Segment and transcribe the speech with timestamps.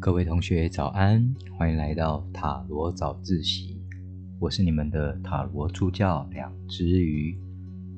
[0.00, 3.82] 各位同学早安，欢迎来到塔罗早自习。
[4.38, 7.36] 我是你们的塔罗助教两只鱼，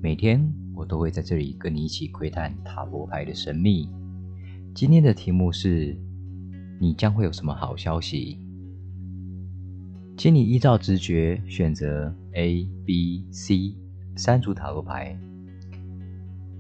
[0.01, 0.43] 每天
[0.75, 3.87] 我都会在这里跟你一起窥探塔罗牌的神秘。
[4.75, 5.95] 今天的题目是：
[6.81, 8.39] 你将会有什么好消息？
[10.17, 13.75] 请你依照直觉选择 A、B、C
[14.17, 15.15] 三组塔罗牌。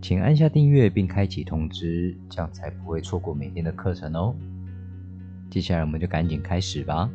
[0.02, 4.34] 请按下订阅并开启通知，这样才不会错过每天的课程哦。
[5.50, 7.10] 接下来我们就赶紧开始吧。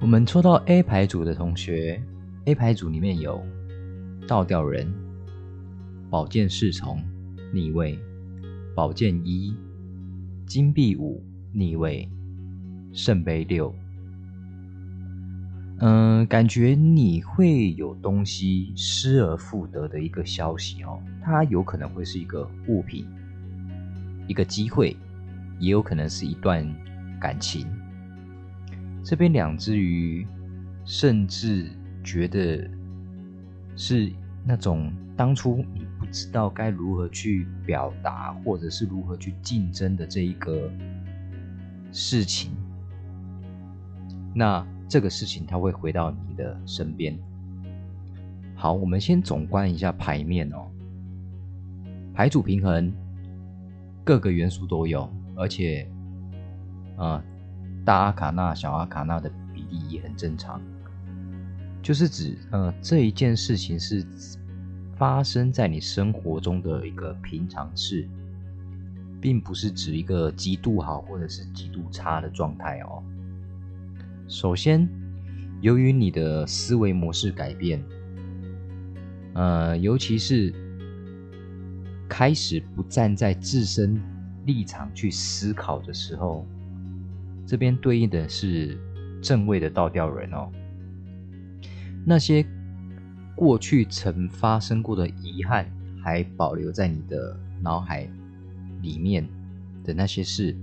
[0.00, 2.02] 我们抽到 A 牌组的同学
[2.46, 3.44] ，A 牌组里面有
[4.26, 4.90] 倒吊人、
[6.08, 6.98] 宝剑侍从
[7.52, 7.98] 逆位、
[8.74, 9.54] 宝剑一、
[10.46, 11.22] 金币五
[11.52, 12.08] 逆位、
[12.94, 13.74] 圣杯六。
[15.80, 23.06] 嗯，感觉你会有东西失而复得的一个消息哦，它有可能会是一个物品。
[24.30, 24.96] 一个机会，
[25.58, 26.64] 也有可能是一段
[27.20, 27.66] 感情。
[29.02, 30.24] 这边两只鱼，
[30.84, 31.68] 甚至
[32.04, 32.70] 觉得
[33.74, 34.12] 是
[34.46, 40.70] 那种当初你不知道该如何去表达，或者是如何去竞争的这一个
[41.90, 42.52] 事情。
[44.32, 47.18] 那这个事情它会回到你的身边。
[48.54, 50.70] 好，我们先总观一下牌面哦，
[52.14, 52.92] 牌组平衡。
[54.02, 55.86] 各个元素都有，而且，
[56.96, 57.22] 啊，
[57.84, 60.60] 大阿卡纳、小阿卡纳的比例也很正常。
[61.82, 64.04] 就是指，呃，这一件事情是
[64.96, 68.08] 发生在你生活中的一个平常事，
[69.20, 73.02] 并不是指一个极度好或者是极度差的状态哦。
[74.28, 74.88] 首先，
[75.60, 77.84] 由于你的思维模式改变，
[79.34, 80.52] 呃，尤其是。
[82.20, 83.98] 开始不站在自身
[84.44, 86.44] 立场去思考的时候，
[87.46, 88.78] 这边对应的是
[89.22, 90.52] 正位的倒吊人哦。
[92.04, 92.44] 那些
[93.34, 95.66] 过去曾发生过的遗憾，
[96.04, 98.06] 还保留在你的脑海
[98.82, 99.26] 里面
[99.82, 100.54] 的那些事，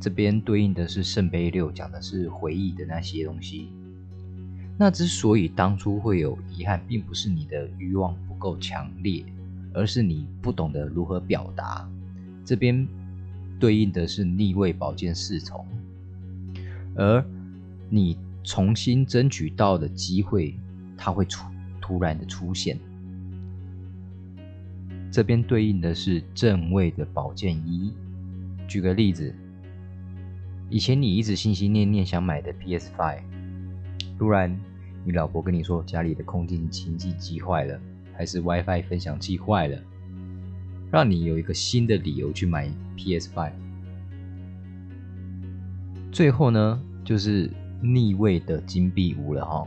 [0.00, 3.68] 这边对应的是圣杯六，讲的是回忆的那些东西。
[4.78, 9.22] 那之所以当初会有遗憾，并不是你的欲望不够强烈。
[9.74, 11.86] 而是你不懂得如何表达，
[12.44, 12.86] 这边
[13.58, 15.66] 对应的是逆位宝剑侍从，
[16.94, 17.22] 而
[17.90, 20.54] 你重新争取到的机会，
[20.96, 21.44] 它会出
[21.80, 22.78] 突然的出现。
[25.10, 27.92] 这边对应的是正位的宝剑一。
[28.66, 29.34] 举个例子，
[30.70, 33.22] 以前你一直心心念念想买的 PS Five，
[34.18, 34.58] 突然
[35.04, 37.80] 你老婆跟你说家里的空气清净机坏了。
[38.16, 39.78] 还是 WiFi 分享器坏了，
[40.90, 43.52] 让你有一个新的理由去买 PS Five。
[46.12, 47.50] 最后呢，就是
[47.82, 49.66] 逆位的金币五了哈。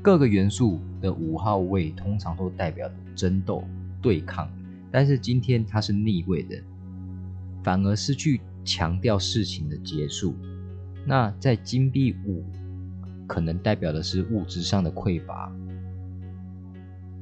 [0.00, 3.64] 各个元素的五号位通常都代表争斗、
[4.00, 4.48] 对抗，
[4.90, 6.56] 但是今天它是逆位的，
[7.64, 10.34] 反而是去强调事情的结束。
[11.04, 12.44] 那在金币五，
[13.26, 15.52] 可能代表的是物质上的匮乏。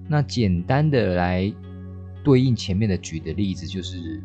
[0.09, 1.53] 那简单的来
[2.22, 4.22] 对应前面的举的例子，就是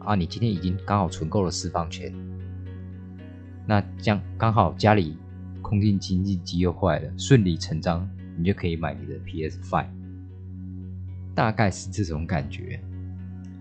[0.00, 2.12] 啊，你今天已经刚好存够了私房钱，
[3.66, 5.16] 那将刚好家里
[5.62, 9.86] 空气清净机又坏了，顺理成章，你就可以买你的 PS Five，
[11.34, 12.80] 大概是这种感觉。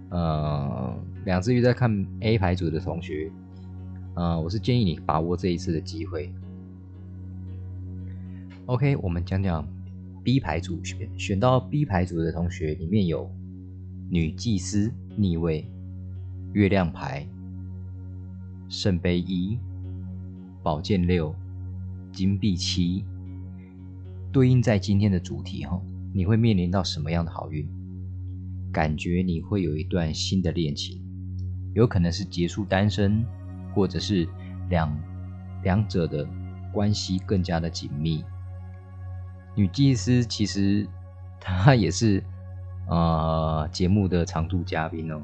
[0.09, 3.31] 呃，两只鱼在看 A 牌组的同学，
[4.15, 6.33] 呃，我是建议你把握这一次的机会。
[8.65, 9.67] OK，我们讲讲。
[10.23, 13.29] B 牌组选选到 B 牌组的同学里面有
[14.09, 15.67] 女祭司逆位、
[16.53, 17.27] 月亮牌、
[18.67, 19.57] 圣杯一、
[20.61, 21.33] 宝剑六、
[22.11, 23.03] 金币七，
[24.31, 25.81] 对应在今天的主题哈，
[26.13, 27.67] 你会面临到什么样的好运？
[28.71, 31.01] 感觉你会有一段新的恋情，
[31.73, 33.25] 有可能是结束单身，
[33.73, 34.27] 或者是
[34.69, 34.95] 两
[35.63, 36.27] 两者的
[36.71, 38.23] 关系更加的紧密。
[39.55, 40.87] 女祭司其实
[41.39, 42.23] 她也是
[42.87, 45.21] 呃节目的常驻嘉宾哦。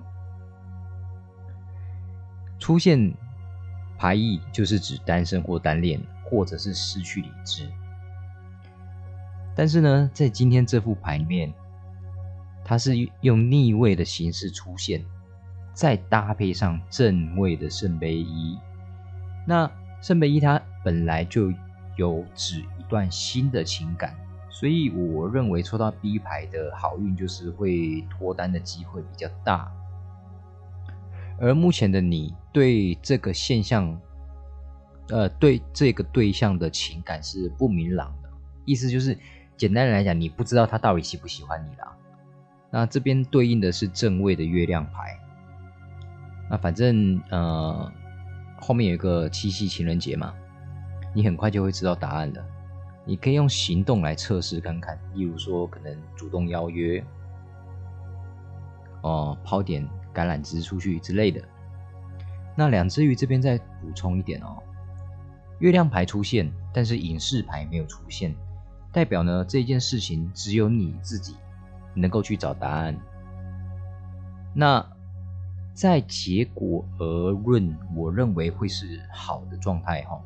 [2.60, 3.14] 出现
[3.98, 7.70] 牌意就是指单身或单恋，或者是失去理智。
[9.56, 11.54] 但是呢，在今天这副牌面，
[12.64, 15.04] 它是用逆位的形式出现，
[15.74, 18.58] 再搭配上正位的圣杯一。
[19.46, 19.70] 那
[20.02, 21.54] 圣杯一它本来就
[21.96, 24.16] 有指段新的情感。
[24.50, 29.70] 所以我认为抽到 B 牌的好运就是会脱单的机会比较大，
[31.38, 34.00] 而目前的你对这个现象，
[35.10, 38.30] 呃，对这个对象的情感是不明朗的，
[38.64, 39.20] 意思就是
[39.58, 41.92] 简单来讲，你不知道他到底喜不喜欢你啦。
[42.72, 45.20] 那这边对应的是正位的月亮牌。
[46.50, 47.92] 那反正呃，
[48.62, 50.34] 后面有一个七夕情人节嘛，
[51.14, 52.46] 你很快就会知道答案了。
[53.06, 57.04] 你可以用行动来测试看看，例如说可能主动邀约，
[59.04, 61.40] 哦，抛点橄榄枝出去之类的。
[62.56, 64.58] 那两只鱼这边再补充一点哦，
[65.60, 68.34] 月亮牌出现，但是隐士牌没有出现，
[68.92, 71.36] 代表呢这件事情只有你自己
[71.94, 72.98] 能够去找答案。
[74.54, 74.84] 那
[75.74, 80.20] 在结果而论，我认为会是好的状态哈。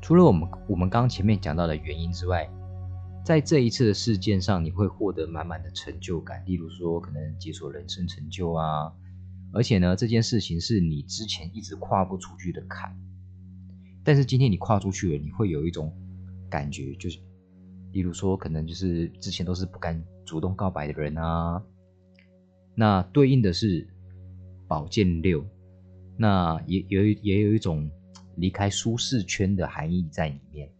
[0.00, 2.48] 除了我们我们刚前面讲到的原因之外，
[3.24, 6.42] 在这一次的事件上，你会获得满满的成就感。
[6.46, 8.90] 例如说，可能解锁人生成就啊，
[9.52, 12.96] 而且呢，这件事情是你之前一直跨不出去的坎，
[14.02, 15.92] 但是今天你跨出去了，你会有一种
[16.48, 17.18] 感觉，就是，
[17.92, 21.62] 例如说，可能就是之前都是不敢主动告白的人啊，
[22.74, 23.86] 那对应的是
[24.66, 25.44] 宝剑六，
[26.16, 27.90] 那也有也有一种。
[28.38, 30.70] 离开舒适圈的含义在里面。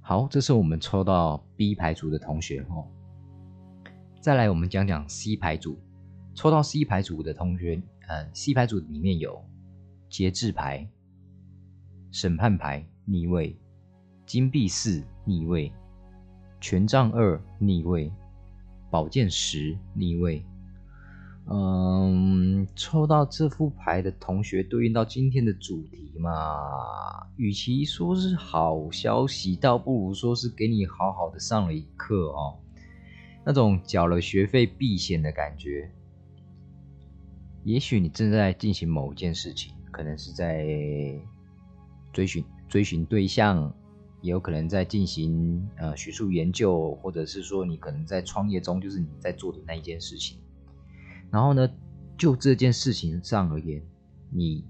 [0.00, 2.86] 好，这是我们抽到 B 牌组的同学哦。
[4.20, 5.78] 再来，我们讲讲 C 牌组。
[6.34, 9.44] 抽到 C 牌组的同学，呃，C 牌组里面有
[10.08, 10.88] 节制牌、
[12.12, 13.58] 审判牌逆位、
[14.24, 15.72] 金币四逆位、
[16.60, 18.10] 权杖二逆位、
[18.90, 20.44] 宝剑十逆位。
[21.52, 26.30] 嗯，抽到这副牌的同学对应到今天的主题嘛？
[27.36, 32.56] 与其说是好消息，倒不如说是给你好好的上了一课哦。
[33.44, 35.90] 那种缴了学费避险的感觉。
[37.64, 40.64] 也许你正在进行某件事情，可能是在
[42.12, 43.74] 追寻追寻对象，
[44.20, 50.38] 也有可能在进行呃学术研究，或者是说你可能在创业中，就是你在做的那一件事情。
[51.30, 51.68] 然后呢，
[52.18, 53.82] 就这件事情上而言，
[54.30, 54.64] 你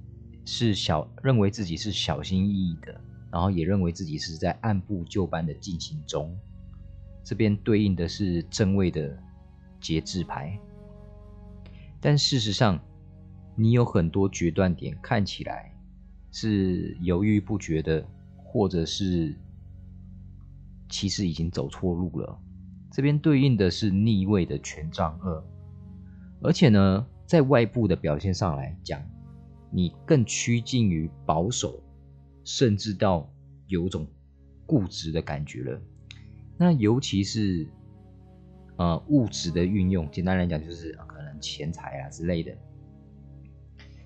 [0.44, 6.36] 是小认为自己是小心翼翼的，然后也认为自己是在按部就班的进行中。
[7.22, 9.16] 这边对应的是正位的
[9.80, 10.58] 节制牌，
[12.00, 12.78] 但事实上，
[13.56, 15.74] 你有很多决断点，看起来
[16.32, 18.06] 是犹豫不决的，
[18.36, 19.34] 或者是
[20.88, 22.38] 其实已经走错路了。
[22.90, 25.42] 这边对应的是逆位的权杖二。
[26.42, 29.02] 而且呢，在外部的表现上来讲，
[29.70, 31.82] 你更趋近于保守，
[32.44, 33.30] 甚至到
[33.66, 34.06] 有种
[34.66, 35.80] 固执的感觉了。
[36.56, 37.68] 那尤其是
[38.76, 42.56] 呃物质的运用，简单来讲就是可能钱财啊之类的。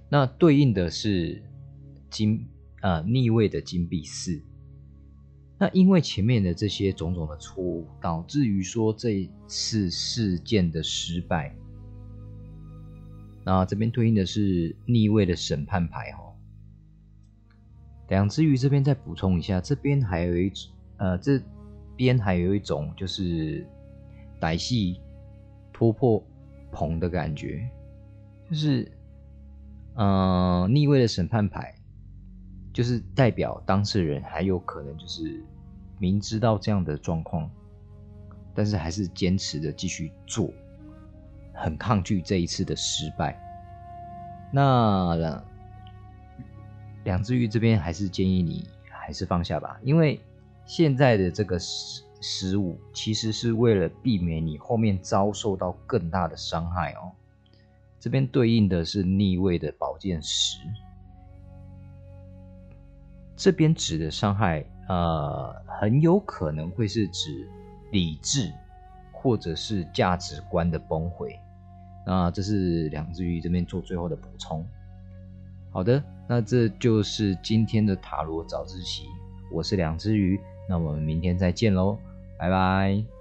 [0.08, 1.42] 那对应的是
[2.10, 2.46] 金
[2.80, 4.42] 啊逆位的金币四。
[5.56, 11.56] 那因为前面的这些种种的错误，导致于说这次事件的失败。
[13.44, 16.34] 那这边对应的是逆位的审判牌哈。
[18.08, 21.40] 两只鱼这边再补充一下，这边还有一种，呃，这
[21.96, 23.66] 边还有一种就是
[24.40, 25.00] 歹戏
[25.72, 26.22] 突破
[26.70, 27.68] 棚的感觉，
[28.50, 28.90] 就是，
[29.94, 31.74] 嗯，逆位的审判牌，
[32.72, 35.42] 就是代表当事人还有可能就是
[35.98, 37.50] 明知道这样的状况，
[38.54, 40.52] 但是还是坚持的继续做。
[41.54, 43.38] 很抗拒这一次的失败，
[44.52, 45.42] 那
[47.04, 50.20] 两只鱼这边还是建议你还是放下吧，因为
[50.66, 57.12] 现在的这个失失误其实是为了避免你后面遭受到更大的伤害哦。
[58.00, 60.58] 这边对应的是逆位的宝剑十，
[63.36, 67.48] 这边指的伤害，呃，很有可能会是指
[67.92, 68.52] 理智
[69.12, 71.38] 或者是价值观的崩毁。
[72.06, 74.66] 那这是两只鱼这边做最后的补充。
[75.70, 79.06] 好的，那这就是今天的塔罗早自习。
[79.50, 81.98] 我是两只鱼，那我们明天再见喽，
[82.38, 83.13] 拜拜。